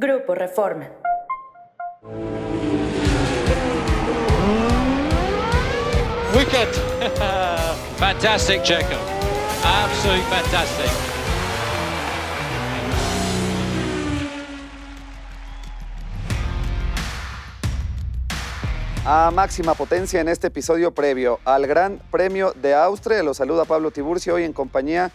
[0.00, 0.88] Grupo Reforma.
[6.34, 6.72] Wicked.
[7.98, 8.96] fantastic, Checo.
[9.62, 10.90] Absolutely fantastic.
[19.04, 23.22] A máxima potencia en este episodio previo al Gran Premio de Austria.
[23.22, 25.10] Los saluda Pablo Tiburcio hoy en compañía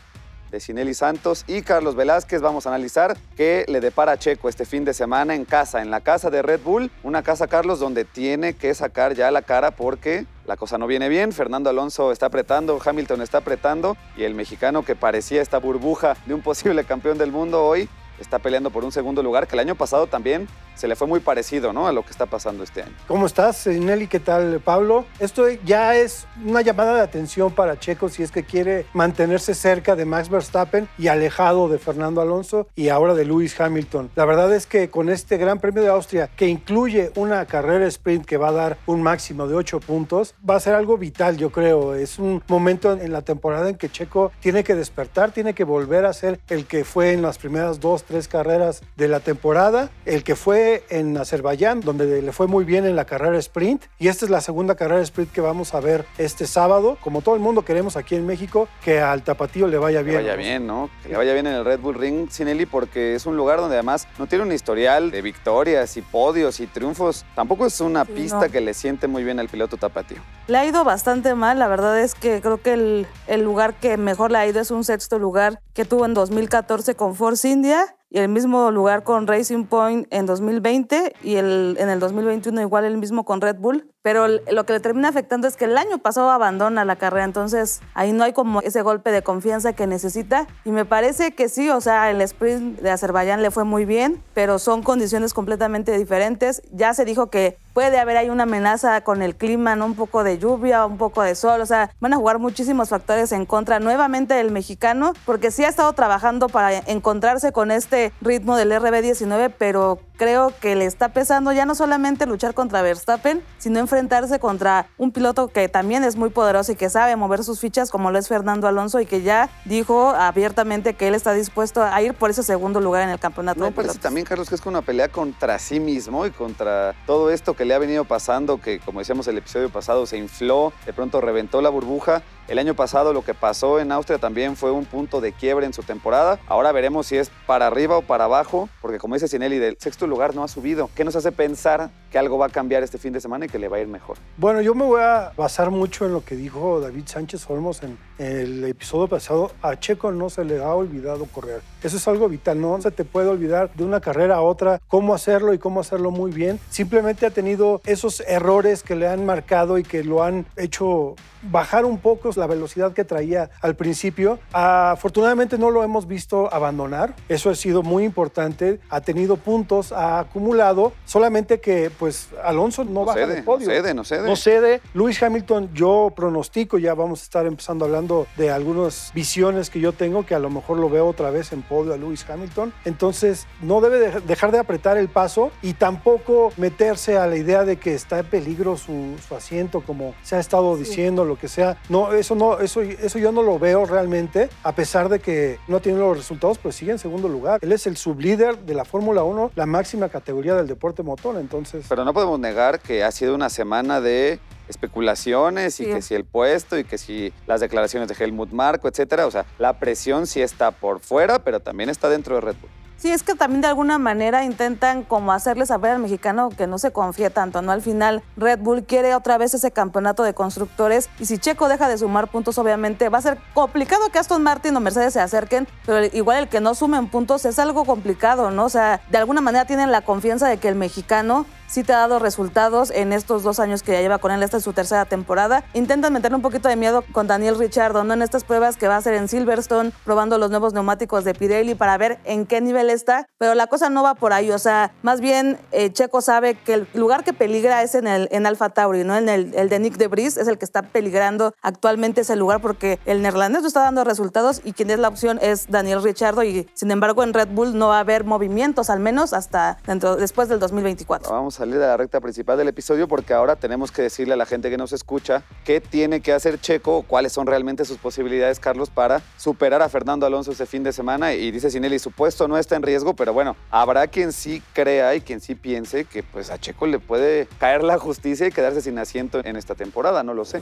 [0.56, 2.42] de Santos y Carlos Velázquez.
[2.42, 5.92] Vamos a analizar qué le depara a Checo este fin de semana en casa, en
[5.92, 6.89] la casa de Red Bull.
[7.04, 11.10] Una casa, Carlos, donde tiene que sacar ya la cara porque la cosa no viene
[11.10, 11.34] bien.
[11.34, 16.34] Fernando Alonso está apretando, Hamilton está apretando y el mexicano que parecía esta burbuja de
[16.34, 19.76] un posible campeón del mundo hoy está peleando por un segundo lugar, que el año
[19.76, 21.88] pasado también se le fue muy parecido ¿no?
[21.88, 22.93] a lo que está pasando este año.
[23.07, 24.07] ¿Cómo estás, Nelly?
[24.07, 25.06] ¿Qué tal, Pablo?
[25.20, 29.96] Esto ya es una llamada de atención para Checo si es que quiere mantenerse cerca
[29.96, 34.11] de Max Verstappen y alejado de Fernando Alonso y ahora de Lewis Hamilton.
[34.16, 38.26] La verdad es que con este Gran Premio de Austria, que incluye una carrera sprint
[38.26, 41.52] que va a dar un máximo de 8 puntos, va a ser algo vital, yo
[41.52, 41.96] creo.
[41.96, 46.06] Es un momento en la temporada en que Checo tiene que despertar, tiene que volver
[46.06, 50.23] a ser el que fue en las primeras dos, tres carreras de la temporada, el
[50.23, 53.84] que fue en Azerbaiyán, donde le fue muy bien en la carrera sprint.
[54.00, 56.98] Y esta es la segunda carrera sprint que vamos a ver este sábado.
[57.02, 60.18] Como todo el mundo queremos aquí en México, que al tapatío le vaya bien.
[60.18, 60.90] Que le vaya bien, ¿no?
[61.04, 63.76] Que le vaya bien en el Red Bull Ring, Sinelli, porque es un lugar donde
[63.76, 67.26] además no tiene un historial de victorias y podios y triunfos.
[67.36, 70.18] Tampoco es una pista que le siente muy bien al piloto tapatío.
[70.48, 73.98] Le ha ido bastante mal, la verdad es que creo que el, el lugar que
[73.98, 77.96] mejor le ha ido es un sexto lugar que tuvo en 2014 con Force India
[78.16, 82.86] y el mismo lugar con Racing Point en 2020 y el, en el 2021 igual
[82.86, 83.92] el mismo con Red Bull.
[84.06, 87.81] Pero lo que le termina afectando es que el año pasado abandona la carrera, entonces
[87.95, 90.45] ahí no hay como ese golpe de confianza que necesita.
[90.64, 94.22] Y me parece que sí, o sea, el sprint de Azerbaiyán le fue muy bien,
[94.36, 96.62] pero son condiciones completamente diferentes.
[96.72, 99.88] Ya se dijo que puede haber ahí una amenaza con el clima, ¿no?
[99.88, 103.31] Un poco de lluvia, un poco de sol, o sea, van a jugar muchísimos factores
[103.31, 108.56] en contra nuevamente del mexicano, porque sí ha estado trabajando para encontrarse con este ritmo
[108.56, 113.80] del RB19, pero creo que le está pesando ya no solamente luchar contra Verstappen, sino
[113.80, 117.92] enfrentarse contra un piloto que también es muy poderoso y que sabe mover sus fichas,
[117.92, 122.02] como lo es Fernando Alonso, y que ya dijo abiertamente que él está dispuesto a
[122.02, 123.59] ir por ese segundo lugar en el campeonato.
[123.59, 127.54] No, parece también, Carlos, que es una pelea contra sí mismo y contra todo esto
[127.54, 131.22] que le ha venido pasando, que como decíamos el episodio pasado, se infló, de pronto
[131.22, 132.24] reventó la burbuja.
[132.48, 135.74] El año pasado lo que pasó en Austria también fue un punto de quiebre en
[135.74, 136.40] su temporada.
[136.48, 140.05] Ahora veremos si es para arriba o para abajo, porque como dice Sinelli, del sexto
[140.08, 140.90] lugar no ha subido.
[140.96, 143.60] ¿Qué nos hace pensar que algo va a cambiar este fin de semana y que
[143.60, 144.18] le va a ir mejor?
[144.38, 147.98] Bueno, yo me voy a basar mucho en lo que dijo David Sánchez Olmos en
[148.18, 149.52] el episodio pasado.
[149.62, 151.62] A Checo no se le ha olvidado correr.
[151.84, 155.14] Eso es algo vital, no se te puede olvidar de una carrera a otra cómo
[155.14, 156.60] hacerlo y cómo hacerlo muy bien.
[156.70, 161.16] Simplemente ha tenido esos errores que le han marcado y que lo han hecho
[161.52, 164.40] bajar un poco la velocidad que traía al principio.
[164.52, 167.16] Afortunadamente no lo hemos visto abandonar.
[167.30, 168.80] Eso ha sido muy importante.
[168.90, 170.94] Ha tenido puntos, ha acumulado.
[171.06, 173.67] Solamente que pues Alonso no, no baja cede, del podio.
[173.67, 174.28] No cede, no cede.
[174.28, 174.81] No cede.
[174.94, 179.94] Luis Hamilton, yo pronostico, ya vamos a estar empezando hablando de algunas visiones que yo
[179.94, 182.73] tengo, que a lo mejor lo veo otra vez en podio a Luis Hamilton.
[182.85, 187.63] Entonces no debe de dejar de apretar el paso y tampoco meterse a la idea
[187.63, 191.47] de que está en peligro su, su asiento, como se ha estado diciendo, lo que
[191.47, 191.77] sea.
[191.89, 195.79] No, eso no, eso, eso yo no lo veo realmente, a pesar de que no
[195.79, 197.59] tiene los resultados, pues sigue en segundo lugar.
[197.62, 201.85] Él es el sublíder de la Fórmula 1, la máxima categoría del deporte motor, entonces.
[201.88, 206.25] Pero no podemos negar que ha sido una semana de especulaciones y que si el
[206.25, 209.28] puesto y que si las declaraciones de Helmut Marko, etcétera.
[209.28, 212.84] O sea, la presión sí está por fuera, pero también está dentro de Red Bull.
[212.97, 216.78] Sí, es que también de alguna manera intentan como hacerle saber al mexicano que no
[216.78, 217.72] se confía tanto, ¿no?
[217.72, 221.89] Al final Red Bull quiere otra vez ese campeonato de constructores y si Checo deja
[221.89, 225.67] de sumar puntos, obviamente va a ser complicado que Aston Martin o Mercedes se acerquen,
[225.85, 228.66] pero igual el que no sumen puntos es algo complicado, ¿no?
[228.66, 231.45] O sea, de alguna manera tienen la confianza de que el mexicano
[231.75, 234.42] sí te ha dado resultados en estos dos años que ya lleva con él.
[234.44, 235.63] Esta es su tercera temporada.
[235.74, 238.13] Intentan meterle un poquito de miedo con Daniel Richardo, ¿no?
[238.13, 241.75] En estas pruebas que va a hacer en Silverstone, probando los nuevos neumáticos de Pirelli
[241.75, 243.27] para ver en qué nivel está.
[243.38, 244.51] Pero la cosa no va por ahí.
[244.51, 248.27] O sea, más bien eh, Checo sabe que el lugar que peligra es en el
[248.31, 249.16] en Alfa Tauri, ¿no?
[249.18, 252.62] En el, el de Nick de Vries es el que está peligrando actualmente ese lugar
[252.62, 256.44] porque el neerlandés no está dando resultados y quien es la opción es Daniel Richardo
[256.44, 260.16] y sin embargo en Red Bull no va a haber movimientos al menos hasta dentro
[260.16, 261.30] después del 2024.
[261.30, 264.35] Vamos vamos a salir de la recta principal del episodio porque ahora tenemos que decirle
[264.35, 267.97] a la gente que nos escucha qué tiene que hacer Checo cuáles son realmente sus
[267.97, 271.33] posibilidades, Carlos, para superar a Fernando Alonso este fin de semana.
[271.33, 275.15] Y dice Sinelli, su puesto no está en riesgo, pero bueno, habrá quien sí crea
[275.15, 278.81] y quien sí piense que pues a Checo le puede caer la justicia y quedarse
[278.81, 280.62] sin asiento en esta temporada, no lo sé.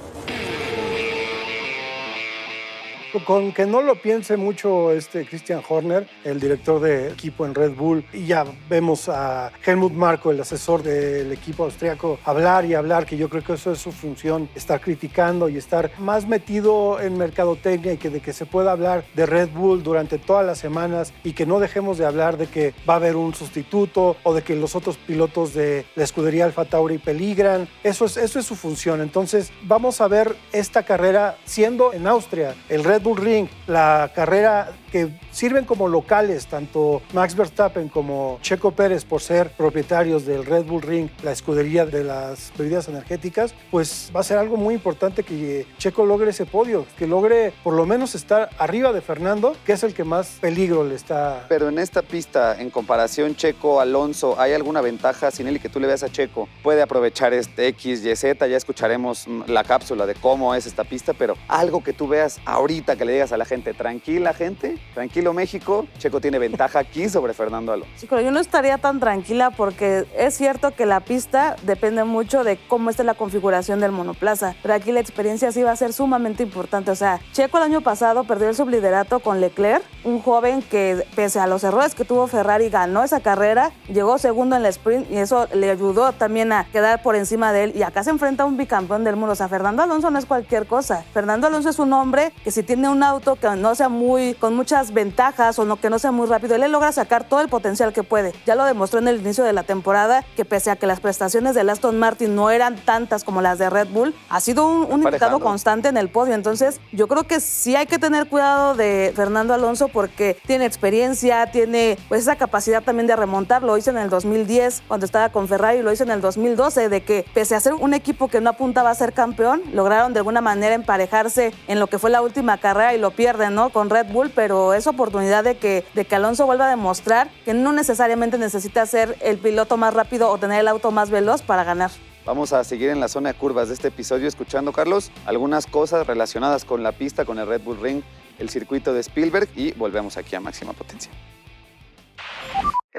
[3.20, 7.76] Con que no lo piense mucho este Christian Horner, el director de equipo en Red
[7.76, 13.06] Bull, y ya vemos a Helmut Marko, el asesor del equipo austriaco, hablar y hablar,
[13.06, 17.16] que yo creo que eso es su función, estar criticando y estar más metido en
[17.16, 21.14] mercadotecnia y que de que se pueda hablar de Red Bull durante todas las semanas
[21.24, 24.42] y que no dejemos de hablar de que va a haber un sustituto o de
[24.42, 27.70] que los otros pilotos de la escudería Alfa Tauri peligran.
[27.84, 29.02] Eso es, eso es su función.
[29.02, 32.56] Entonces vamos a ver esta carrera siendo en Austria.
[32.70, 38.72] El Red Bull Ring, la carrera que sirven como locales tanto Max Verstappen como Checo
[38.72, 44.12] Pérez por ser propietarios del Red Bull Ring, la escudería de las bebidas energéticas, pues
[44.16, 47.88] va a ser algo muy importante que Checo logre ese podio, que logre por lo
[47.88, 51.48] menos estar arriba de Fernando, que es el que más peligro le está.
[51.50, 56.04] Pero en esta pista, en comparación Checo-Alonso, ¿hay alguna ventaja, Sinelli, que tú le veas
[56.04, 56.48] a Checo?
[56.62, 61.14] Puede aprovechar este X, Y, Z, ya escucharemos la cápsula de cómo es esta pista,
[61.14, 65.34] pero algo que tú veas ahorita que le digas a la gente, tranquila gente, tranquilo
[65.34, 67.92] México, Checo tiene ventaja aquí sobre Fernando Alonso.
[67.96, 72.44] Sí, pero yo no estaría tan tranquila porque es cierto que la pista depende mucho
[72.44, 75.94] de cómo esté la configuración del monoplaza, pero aquí la experiencia sí va a ser
[75.94, 76.92] sumamente importante.
[76.92, 81.40] O sea, Checo el año pasado perdió el subliderato con Leclerc, un joven que pese
[81.40, 85.18] a los errores que tuvo Ferrari ganó esa carrera, llegó segundo en la sprint y
[85.18, 87.74] eso le ayudó también a quedar por encima de él.
[87.76, 89.34] Y acá se enfrenta a un bicampeón del mundo.
[89.34, 91.04] O sea, Fernando Alonso no es cualquier cosa.
[91.14, 94.56] Fernando Alonso es un hombre que si tiene un auto que no sea muy, con
[94.56, 97.94] muchas ventajas o no, que no sea muy rápido, él logra sacar todo el potencial
[97.94, 98.34] que puede.
[98.46, 101.56] Ya lo demostró en el inicio de la temporada, que pese a que las prestaciones
[101.56, 105.04] del Aston Martin no eran tantas como las de Red Bull, ha sido un, un
[105.04, 106.34] invitado constante en el podio.
[106.34, 111.48] Entonces, yo creo que sí hay que tener cuidado de Fernando Alonso porque tiene experiencia,
[111.52, 113.64] tiene pues esa capacidad también de remontar.
[113.64, 117.04] Lo hizo en el 2010 cuando estaba con Ferrari, lo hizo en el 2012, de
[117.04, 120.42] que pese a ser un equipo que no apuntaba a ser campeón, lograron de alguna
[120.42, 123.70] manera emparejarse en lo que fue la última carrera y lo pierden, ¿no?
[123.70, 127.54] Con Red Bull, pero es oportunidad de que, de que Alonso vuelva a demostrar que
[127.54, 131.64] no necesariamente necesita ser el piloto más rápido o tener el auto más veloz para
[131.64, 131.92] ganar.
[132.26, 136.08] Vamos a seguir en la zona de curvas de este episodio escuchando, Carlos, algunas cosas
[136.08, 138.02] relacionadas con la pista, con el Red Bull Ring,
[138.40, 141.12] el circuito de Spielberg y volvemos aquí a máxima potencia.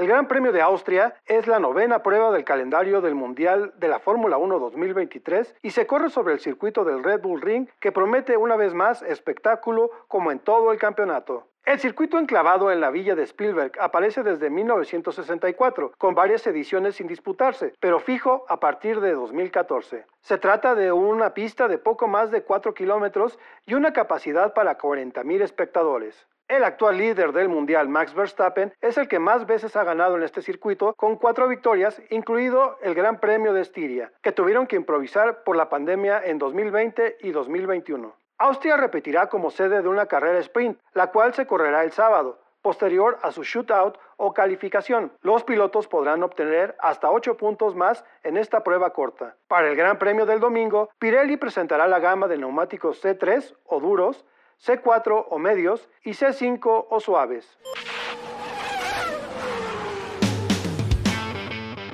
[0.04, 4.00] El Gran Premio de Austria es la novena prueba del calendario del Mundial de la
[4.00, 8.36] Fórmula 1 2023 y se corre sobre el circuito del Red Bull Ring que promete
[8.36, 11.46] una vez más espectáculo como en todo el campeonato.
[11.64, 17.06] El circuito enclavado en la villa de Spielberg aparece desde 1964, con varias ediciones sin
[17.06, 20.04] disputarse, pero fijo a partir de 2014.
[20.20, 24.76] Se trata de una pista de poco más de 4 kilómetros y una capacidad para
[24.76, 26.26] 40.000 espectadores.
[26.46, 30.22] El actual líder del mundial, Max Verstappen, es el que más veces ha ganado en
[30.22, 35.42] este circuito, con cuatro victorias, incluido el Gran Premio de Estiria, que tuvieron que improvisar
[35.42, 38.14] por la pandemia en 2020 y 2021.
[38.36, 43.18] Austria repetirá como sede de una carrera sprint, la cual se correrá el sábado, posterior
[43.22, 45.12] a su shootout o calificación.
[45.22, 49.36] Los pilotos podrán obtener hasta 8 puntos más en esta prueba corta.
[49.48, 54.26] Para el Gran Premio del domingo, Pirelli presentará la gama de neumáticos C3 o duros,
[54.62, 57.46] C4 o medios y C5 o suaves.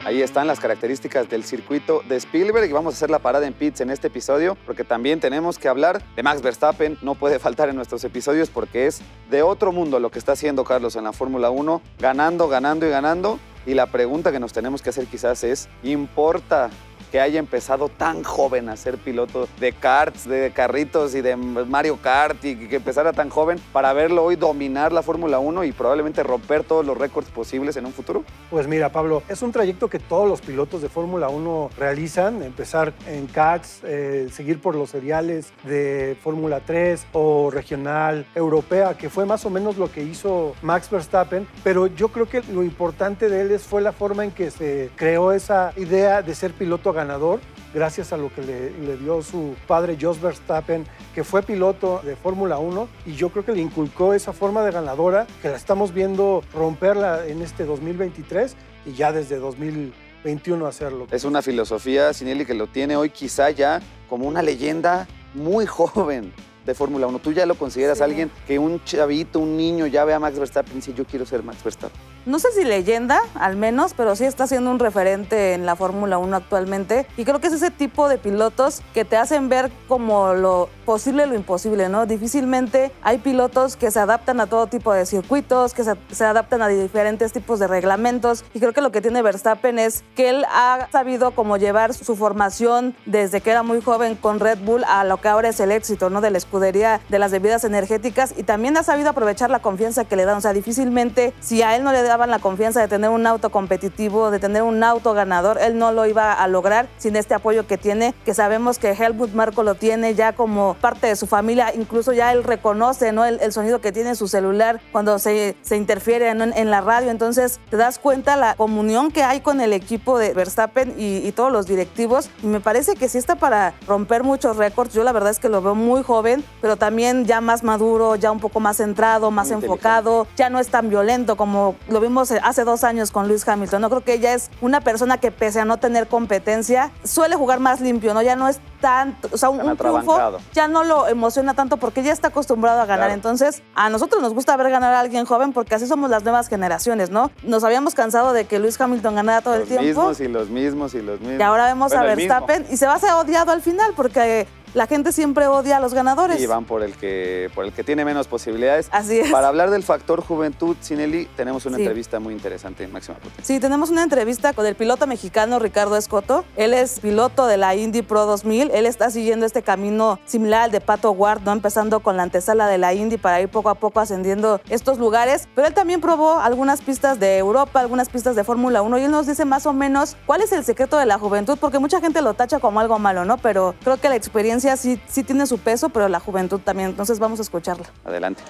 [0.03, 3.53] Ahí están las características del circuito de Spielberg y vamos a hacer la parada en
[3.53, 6.97] pits en este episodio porque también tenemos que hablar de Max Verstappen.
[7.03, 10.65] No puede faltar en nuestros episodios porque es de otro mundo lo que está haciendo
[10.65, 13.39] Carlos en la Fórmula 1, ganando, ganando y ganando.
[13.67, 16.71] Y la pregunta que nos tenemos que hacer quizás es, ¿importa
[17.11, 21.99] que haya empezado tan joven a ser piloto de karts, de carritos y de Mario
[22.03, 26.23] Kart y que empezara tan joven para verlo hoy dominar la Fórmula 1 y probablemente
[26.23, 28.25] romper todos los récords posibles en un futuro?
[28.51, 32.93] Pues mira, Pablo, es un trayecto que todos los pilotos de Fórmula 1 realizan, empezar
[33.07, 39.27] en karts, eh, seguir por los seriales de Fórmula 3 o regional europea, que fue
[39.27, 43.41] más o menos lo que hizo Max Verstappen, pero yo creo que lo importante de
[43.43, 47.41] él fue la forma en que se creó esa idea de ser piloto ganador,
[47.75, 52.15] gracias a lo que le, le dio su padre Jos Verstappen, que fue piloto de
[52.17, 55.93] Fórmula 1, y yo creo que le inculcó esa forma de ganadora, que la estamos
[55.93, 58.55] viendo romperla en este 2023
[58.87, 61.07] y ya desde 2021 hacerlo.
[61.11, 66.33] Es una filosofía, Sinelli, que lo tiene hoy quizá ya como una leyenda muy joven
[66.67, 67.19] de Fórmula 1.
[67.21, 68.05] ¿Tú ya lo consideras Sí.
[68.05, 71.25] alguien que un chavito, un niño ya ve a Max Verstappen y dice yo quiero
[71.25, 71.99] ser Max Verstappen?
[72.27, 76.19] No sé si leyenda, al menos, pero sí está siendo un referente en la Fórmula
[76.19, 77.07] 1 actualmente.
[77.17, 81.27] Y creo que es ese tipo de pilotos que te hacen ver como lo posible
[81.27, 82.05] lo imposible, ¿no?
[82.05, 86.69] Difícilmente hay pilotos que se adaptan a todo tipo de circuitos, que se, adaptan a
[86.69, 88.45] diferentes tipos de reglamentos.
[88.55, 92.17] Y creo que lo que tiene Verstappen es que él ha sabido como llevar su
[92.17, 95.71] formación desde que era muy joven con Red Bull a lo que ahora es el
[95.71, 96.21] éxito, ¿no?
[96.21, 100.17] De la escudería de las bebidas energéticas y también ha sabido aprovechar la confianza que
[100.17, 100.39] le dan.
[100.39, 103.51] O sea, difícilmente si a él no le daban la confianza de tener un auto
[103.51, 107.69] competitivo, de tener un auto ganador, él no lo iba a lograr sin este apoyo
[107.69, 111.73] que tiene, que sabemos que Helmut Marco lo tiene ya como parte de su familia,
[111.73, 113.25] incluso ya él reconoce ¿no?
[113.25, 117.61] el, sonido que tiene en su celular cuando se, se interfiere en, la radio, entonces
[117.71, 121.53] te das cuenta la comunión que hay con el equipo de Verstappen y, y todos
[121.53, 122.29] los directivos.
[122.43, 125.49] Y me parece que sí está para romper muchos récords, yo la verdad es que
[125.49, 129.51] lo veo muy joven, pero también ya más maduro, ya un poco más centrado, más
[129.53, 133.83] enfocado, ya no es tan violento como lo vimos hace dos años con Luis Hamilton.
[133.83, 137.61] No creo que ella es una persona que pese a no tener competencia, suele jugar
[137.61, 138.23] más limpio, ¿no?
[138.23, 142.13] Ya no es tanto, o sea, un, triunfo ya no lo emociona tanto porque ya
[142.13, 143.11] está acostumbrado a ganar.
[143.11, 146.49] Entonces, a nosotros nos gusta ver ganar a alguien joven porque así somos las nuevas
[146.49, 147.31] generaciones, ¿no?
[147.43, 149.85] Nos habíamos cansado de que Luis Hamilton ganara todo el tiempo.
[149.85, 151.41] Los mismos y los mismos y los mismos.
[151.41, 154.87] Y ahora vemos a Verstappen y se va a ser odiado al final porque la
[154.87, 156.41] gente siempre odia a los ganadores.
[156.41, 158.89] Y van por el que, por el que tiene menos posibilidades.
[158.93, 159.31] Así es.
[159.31, 163.45] Para hablar del factor juventud, Sinelli, tenemos una entrevista muy interesante en Máxima Potencia.
[163.45, 166.45] Sí, tenemos una entrevista con el piloto mexicano Ricardo Escoto.
[166.57, 168.70] Él es piloto de la Indy Pro 2000.
[168.73, 171.53] Él está siguiendo este camino similar al de Pato Ward, ¿no?
[171.53, 175.49] empezando con la antesala de la Indy para ir poco a poco ascendiendo estos lugares.
[175.55, 179.11] Pero él también probó algunas pistas de Europa, algunas pistas de Fórmula 1 y él
[179.11, 182.23] nos dice más o menos cuál es el secreto de la juventud, porque mucha gente
[182.23, 183.39] lo tacha como algo malo, ¿no?
[183.39, 186.91] Pero creo que la experiencia sí, sí tiene su peso, pero la juventud también.
[186.91, 187.87] Entonces vamos a escucharla.
[188.05, 188.43] Adelante.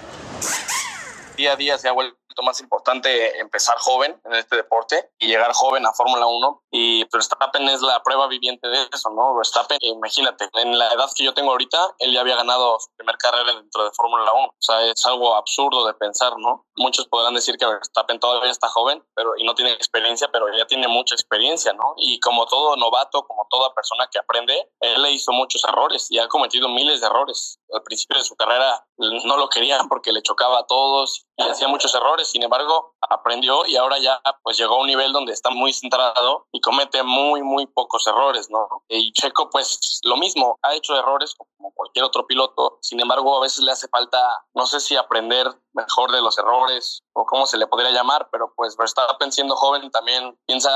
[1.37, 5.53] Día a día se ha vuelto más importante empezar joven en este deporte y llegar
[5.53, 6.63] joven a Fórmula 1.
[6.71, 9.35] Y Verstappen es la prueba viviente de eso, ¿no?
[9.35, 13.17] Verstappen, imagínate, en la edad que yo tengo ahorita, él ya había ganado su primer
[13.17, 14.47] carrera dentro de Fórmula 1.
[14.47, 16.65] O sea, es algo absurdo de pensar, ¿no?
[16.75, 20.65] Muchos podrán decir que Verstappen todavía está joven pero, y no tiene experiencia, pero ya
[20.65, 21.93] tiene mucha experiencia, ¿no?
[21.97, 26.19] Y como todo novato, como toda persona que aprende, él le hizo muchos errores y
[26.19, 27.59] ha cometido miles de errores.
[27.73, 31.67] Al principio de su carrera no lo querían porque le chocaba a todos y hacía
[31.67, 32.29] muchos errores.
[32.29, 36.47] Sin embargo, aprendió y ahora ya pues llegó a un nivel donde está muy centrado
[36.51, 38.67] y comete muy, muy pocos errores, ¿no?
[38.89, 42.77] Y Checo, pues lo mismo, ha hecho errores como cualquier otro piloto.
[42.81, 44.19] Sin embargo, a veces le hace falta,
[44.53, 48.53] no sé si aprender mejor de los errores o cómo se le podría llamar, pero
[48.55, 50.69] pues Verstappen siendo joven también piensa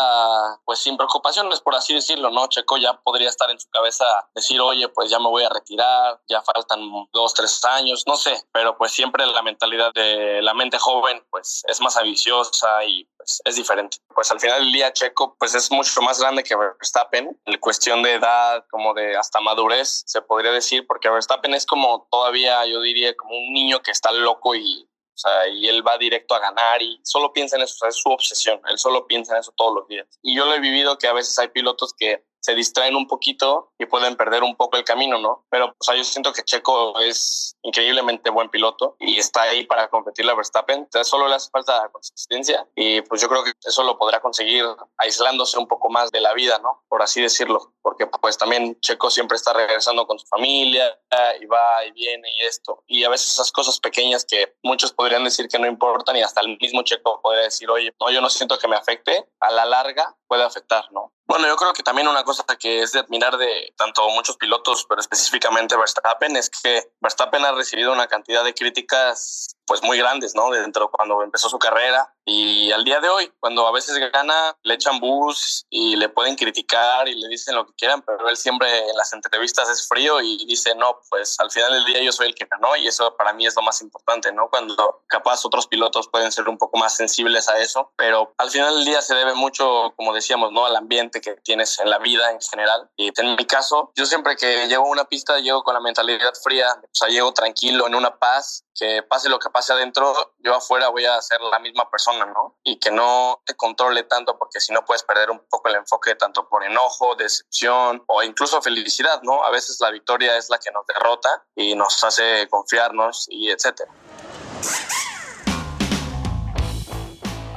[0.66, 2.48] pues sin preocupaciones, por así decirlo, ¿no?
[2.48, 6.20] Checo ya podría estar en su cabeza decir, oye, pues ya me voy a retirar,
[6.28, 6.80] ya faltan
[7.14, 11.64] dos, tres años, no sé, pero pues siempre la mentalidad de la mente joven pues
[11.68, 13.98] es más ambiciosa y pues es diferente.
[14.14, 18.04] Pues al final del día Checo pues es mucho más grande que Verstappen, en cuestión
[18.04, 22.82] de edad, como de hasta madurez, se podría decir, porque Verstappen es como todavía, yo
[22.82, 24.85] diría, como un niño que está loco y
[25.16, 27.90] o sea, y él va directo a ganar y solo piensa en eso, o sea,
[27.90, 30.08] es su obsesión, él solo piensa en eso todos los días.
[30.22, 33.72] Y yo lo he vivido que a veces hay pilotos que se distraen un poquito
[33.78, 35.46] y pueden perder un poco el camino, ¿no?
[35.50, 39.88] Pero o sea, yo siento que Checo es increíblemente buen piloto y está ahí para
[39.90, 40.80] competir la Verstappen.
[40.80, 44.66] Entonces solo le hace falta consistencia y pues yo creo que eso lo podrá conseguir
[44.98, 46.84] aislándose un poco más de la vida, ¿no?
[46.88, 50.98] Por así decirlo, porque pues también Checo siempre está regresando con su familia
[51.40, 52.84] y va y viene y esto.
[52.88, 56.42] Y a veces esas cosas pequeñas que muchos podrían decir que no importan y hasta
[56.42, 59.66] el mismo Checo puede decir, oye, no, yo no siento que me afecte, a la
[59.66, 61.12] larga puede afectar, ¿no?
[61.28, 64.86] Bueno, yo creo que también una cosa que es de admirar de tanto muchos pilotos,
[64.88, 70.36] pero específicamente Verstappen, es que Verstappen ha recibido una cantidad de críticas pues muy grandes,
[70.36, 70.50] ¿no?
[70.50, 74.74] Dentro cuando empezó su carrera y al día de hoy, cuando a veces gana, le
[74.74, 78.90] echan bus y le pueden criticar y le dicen lo que quieran, pero él siempre
[78.90, 82.28] en las entrevistas es frío y dice, no, pues al final del día yo soy
[82.28, 84.50] el que ganó y eso para mí es lo más importante, ¿no?
[84.50, 88.74] Cuando capaz otros pilotos pueden ser un poco más sensibles a eso, pero al final
[88.76, 90.66] del día se debe mucho, como decíamos, ¿no?
[90.66, 92.90] Al ambiente que tienes en la vida en general.
[92.98, 96.34] Y en mi caso, yo siempre que llego a una pista, llego con la mentalidad
[96.44, 100.54] fría, o sea, llego tranquilo, en una paz, que pase lo que pase adentro, yo
[100.54, 102.58] afuera voy a ser la misma persona, ¿no?
[102.64, 106.16] Y que no te controle tanto, porque si no puedes perder un poco el enfoque
[106.16, 109.44] tanto por enojo, decepción o incluso felicidad, ¿no?
[109.44, 113.92] A veces la victoria es la que nos derrota y nos hace confiarnos y etcétera.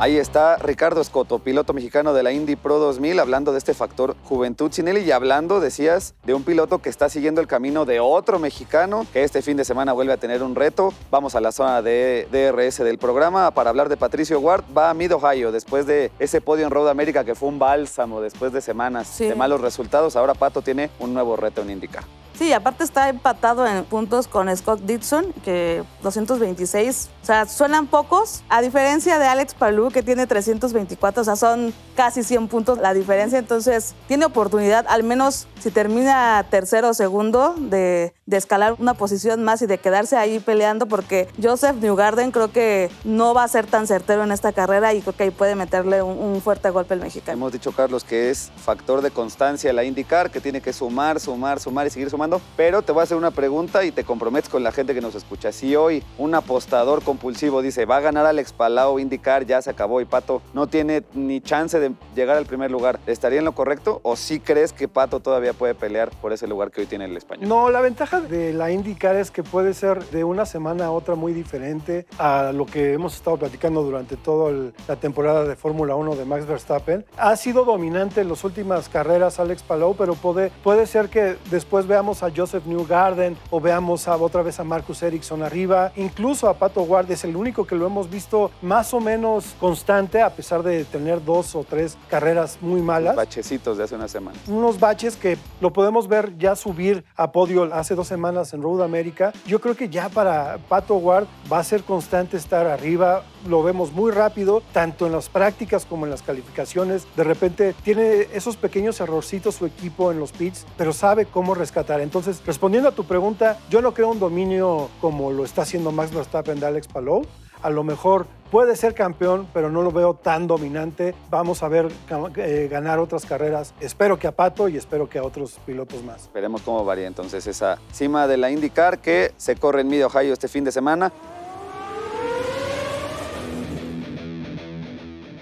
[0.00, 4.14] Ahí está Ricardo Escoto, piloto mexicano de la Indy Pro 2000, hablando de este factor
[4.22, 8.38] juventud Sinelli y hablando, decías, de un piloto que está siguiendo el camino de otro
[8.38, 10.94] mexicano que este fin de semana vuelve a tener un reto.
[11.10, 14.62] Vamos a la zona de DRS del programa para hablar de Patricio Ward.
[14.76, 18.20] Va a Mid Ohio después de ese podio en Road America que fue un bálsamo
[18.20, 19.24] después de semanas Sí.
[19.26, 20.14] de malos resultados.
[20.14, 22.04] Ahora Pato tiene un nuevo reto en IndyCar.
[22.38, 27.10] Sí, aparte está empatado en puntos con Scott Dixon, que 226.
[27.20, 28.44] O sea, suenan pocos.
[28.48, 31.22] A diferencia de Alex Palou, que tiene 324.
[31.22, 33.40] O sea, son casi 100 puntos la diferencia.
[33.40, 39.60] Entonces, tiene oportunidad, al menos si termina tercero o segundo, de, escalar una posición más
[39.62, 43.88] y de quedarse ahí peleando, porque Joseph Newgarden creo que no va a ser tan
[43.88, 47.00] certero en esta carrera y creo que ahí puede meterle un, un fuerte golpe el
[47.00, 47.36] mexicano.
[47.36, 51.58] Hemos dicho, Carlos, que es factor de constancia la IndyCar, que tiene que sumar, sumar,
[51.58, 52.27] sumar y seguir sumando.
[52.56, 55.14] Pero te voy a hacer una pregunta y te comprometes con la gente que nos
[55.14, 55.52] escucha.
[55.52, 60.00] Si hoy un apostador compulsivo dice, va a ganar Alex Palau IndyCar, ya se acabó
[60.00, 64.00] y Pato no tiene ni chance de llegar al primer lugar, ¿estaría en lo correcto?
[64.02, 67.16] ¿O sí crees que Pato todavía puede pelear por ese lugar que hoy tiene el
[67.16, 67.48] español?
[67.48, 71.14] No, la ventaja de la IndyCar es que puede ser de una semana a otra
[71.14, 74.52] muy diferente a lo que hemos estado platicando durante toda
[74.86, 77.06] la temporada de Fórmula 1 de Max Verstappen.
[77.16, 81.86] Ha sido dominante en las últimas carreras Alex Palou, pero puede, puede ser que después
[81.86, 85.92] veamos a Joseph Newgarden o veamos a, otra vez a Marcus Ericsson arriba.
[85.96, 90.22] Incluso a Pato Ward es el único que lo hemos visto más o menos constante
[90.22, 94.38] a pesar de tener dos o tres carreras muy malas Bachecitos de hace una semana.
[94.48, 98.82] unos baches que lo podemos ver ya subir a podio hace dos semanas en Road
[98.82, 99.32] America.
[99.46, 103.22] Yo creo que ya para Pato Ward va a ser constante estar arriba.
[103.46, 107.06] Lo vemos muy rápido, tanto en las prácticas como en las calificaciones.
[107.16, 112.00] De repente tiene esos pequeños errorcitos su equipo en los pits, pero sabe cómo rescatar.
[112.00, 116.12] Entonces, respondiendo a tu pregunta, yo no creo un dominio como lo está haciendo Max
[116.12, 117.26] Verstappen de Alex Palou.
[117.62, 121.14] A lo mejor puede ser campeón, pero no lo veo tan dominante.
[121.28, 121.88] Vamos a ver
[122.36, 123.74] eh, ganar otras carreras.
[123.80, 126.30] Espero que a Pato y espero que a otros pilotos más.
[126.32, 130.32] Veremos cómo varía entonces esa cima de la IndyCar que se corre en Mid Ohio
[130.32, 131.12] este fin de semana.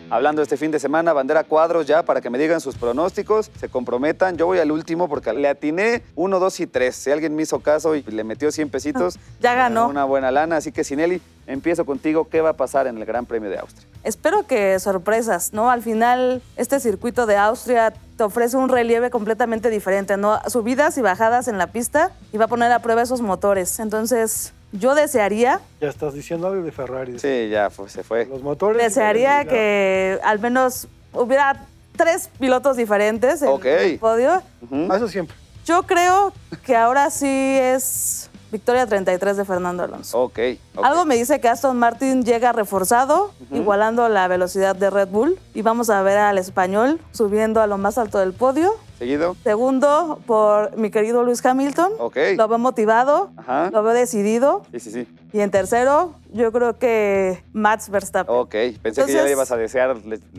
[0.09, 3.69] Hablando este fin de semana, bandera cuadros ya para que me digan sus pronósticos, se
[3.69, 4.37] comprometan.
[4.37, 6.95] Yo voy al último porque le atiné 1, 2 y 3.
[6.95, 9.89] Si alguien me hizo caso y le metió 100 pesitos, Ya ganó.
[9.89, 10.59] Una buena lana.
[10.59, 12.29] Así que, Sinelli, empiezo contigo.
[12.29, 13.85] ¿Qué va a pasar en el Gran Premio de Austria?
[14.05, 15.71] Espero que sorpresas, ¿no?
[15.71, 20.39] Al final, este circuito de Austria te ofrece un relieve completamente diferente, ¿no?
[20.47, 23.81] Subidas y bajadas en la pista y va a poner a prueba esos motores.
[23.81, 27.19] Entonces, yo desearía, Ya estás diciendo algo de Ferrari.
[27.19, 28.27] Sí, ya fue- se fue.
[28.27, 28.83] Los motores.
[28.83, 31.65] desearía que al menos hubiera
[31.97, 34.43] tres pilotos diferentes en el podio.
[34.63, 34.93] Ujú.
[34.93, 35.35] Eso siempre.
[35.65, 36.33] Yo creo
[36.65, 40.21] que ahora sí es victoria 33 de Fernando Alonso.
[40.23, 40.39] Ok.
[40.77, 40.85] ok.
[40.85, 45.39] Algo me dice que Aston Martin llega reforzado, igualando la velocidad de Red Bull.
[45.55, 48.75] Y vamos a ver al español subiendo a lo más alto del podio.
[48.99, 49.37] Seguido.
[49.45, 51.93] Segundo, por mi querido Luis Hamilton.
[51.99, 52.17] Ok.
[52.37, 53.71] Lo veo motivado, Ajá.
[53.71, 54.63] lo veo decidido.
[54.73, 55.09] Sí, sí, sí.
[55.33, 58.35] Y en tercero, yo creo que Max Verstappen.
[58.35, 58.51] Ok.
[58.51, 59.97] Pensé que ya le Entonces- ibas a desear,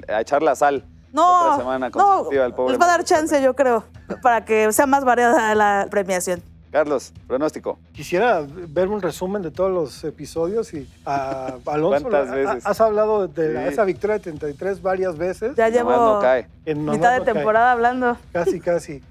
[0.08, 0.84] a echar la sal.
[1.14, 3.84] No, Otra semana no, consecutiva al pobre les va a dar chance, yo creo,
[4.22, 6.42] para que sea más variada la premiación.
[6.72, 7.80] Carlos, pronóstico.
[7.94, 12.10] Quisiera ver un resumen de todos los episodios y a Alonso.
[12.10, 12.66] ¿Cuántas ha- veces?
[12.66, 13.74] Has hablado de la- Sí.
[13.74, 15.56] esa victoria de 33 varias veces.
[15.56, 16.48] Ya llevo no cae.
[16.66, 17.34] En mitad de no cae.
[17.34, 18.18] temporada hablando.
[18.34, 19.02] Casi, casi.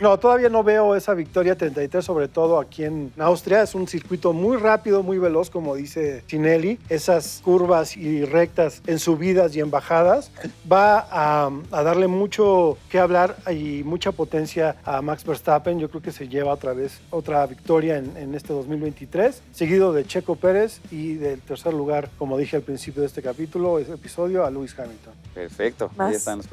[0.00, 3.62] No, todavía no veo esa victoria 33, sobre todo aquí en Austria.
[3.62, 6.78] Es un circuito muy rápido, muy veloz, como dice Cinelli.
[6.88, 10.30] Esas curvas y rectas en subidas y en bajadas
[10.70, 15.78] va a, a darle mucho que hablar y mucha potencia a Max Verstappen.
[15.78, 20.04] Yo creo que se lleva otra vez otra victoria en, en este 2023, seguido de
[20.04, 24.44] Checo Pérez y del tercer lugar, como dije al principio de este capítulo, este episodio,
[24.44, 25.14] a Lewis Hamilton.
[25.34, 25.90] Perfecto.
[25.98, 26.46] Ahí están los.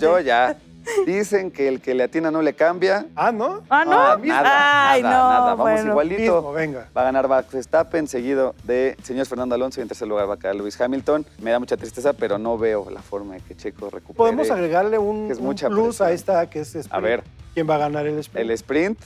[0.00, 0.58] Yo ya.
[1.06, 3.06] Dicen que el que le atina no le cambia.
[3.14, 3.62] Ah, ¿no?
[3.68, 3.92] Ah, no.
[3.92, 5.28] Ah, nada, Ay, nada, no.
[5.28, 5.40] nada.
[5.54, 5.90] Vamos bueno.
[5.90, 6.20] igualito.
[6.36, 6.88] Mismo, venga.
[6.96, 10.34] Va a ganar Max Verstappen, seguido de señor Fernando Alonso y en tercer lugar va
[10.34, 11.24] a quedar Luis Hamilton.
[11.42, 14.98] Me da mucha tristeza, pero no veo la forma de que Checo recupere Podemos agregarle
[14.98, 16.08] un, que es un mucha plus presión.
[16.08, 16.92] a esta que es sprint.
[16.94, 17.22] A ver.
[17.54, 18.44] ¿Quién va a ganar el sprint?
[18.44, 18.98] el sprint.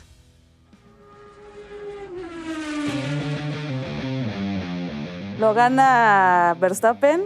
[5.39, 7.25] Lo gana Verstappen,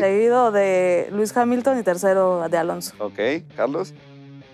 [0.00, 2.94] Seguido de Luis Hamilton y tercero de Alonso.
[2.98, 3.18] ok.
[3.56, 3.92] Carlos,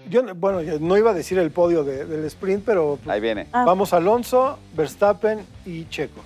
[0.08, 3.08] Yo, no- bueno, yo no iba a decir el podio de- del sprint, pero pues,
[3.14, 3.46] ahí viene.
[3.52, 3.64] Ah.
[3.64, 6.18] vamos Alonso, Verstappen y Checo.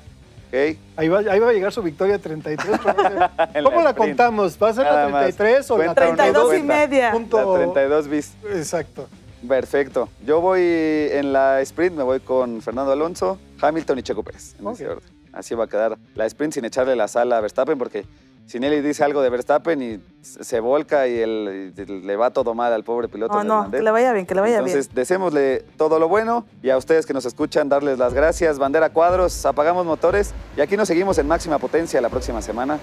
[0.49, 0.79] Ok.
[0.97, 2.81] Ahí va, ahí va a llegar su victoria 33.
[2.83, 3.11] pero va a
[3.47, 3.97] ser- En ¿Cómo la sprint.
[4.17, 4.57] contamos?
[4.63, 5.23] ¿Va a ser Nada la más.
[5.37, 7.13] 33 o la Cuenta una, 32 y media.
[7.13, 8.33] Punto- La 32 bis.
[8.55, 9.07] Exacto.
[9.47, 10.09] Perfecto.
[10.25, 14.55] Yo voy en la sprint, me voy con Fernando Alonso, Hamilton y Checo Pérez.
[14.59, 15.05] En ese orden.
[15.35, 18.07] Así va a quedar la sprint sin echarle la sala a Verstappen porque
[18.47, 22.73] Sinelli dice algo de Verstappen y se volca y, el, y le va todo mal
[22.73, 23.43] al pobre piloto.
[23.43, 24.97] No, no, que le vaya bien, que le vaya Entonces, bien.
[24.97, 28.59] deseémosle todo lo bueno y a ustedes que nos escuchan, darles las gracias.
[28.59, 32.79] Bandera cuadros, apagamos motores y aquí nos seguimos en máxima potencia la próxima semana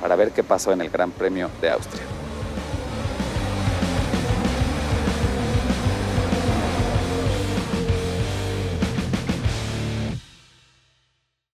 [0.00, 2.02] para ver qué pasó en el Gran Premio de Austria.